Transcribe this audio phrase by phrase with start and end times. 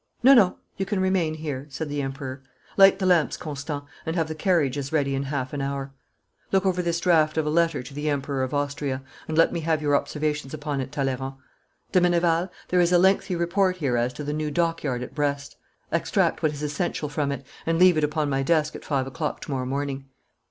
[0.23, 2.41] 'No, no, you can remain here,' said the Emperor.
[2.75, 5.93] 'Light the lamps, Constant, and have the carriages ready in half an hour.
[6.51, 9.59] Look over this draft of a letter to the Emperor of Austria, and let me
[9.59, 11.35] have your observations upon it, Talleyrand.
[11.91, 15.55] De Meneval, there is a lengthy report here as to the new dockyard at Brest.
[15.91, 19.39] Extract what is essential from it, and leave it upon my desk at five o'clock
[19.41, 20.09] to morrow morning.